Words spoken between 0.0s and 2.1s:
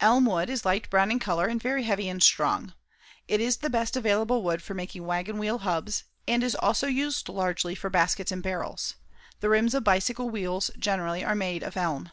Elm wood is light brown in color and very heavy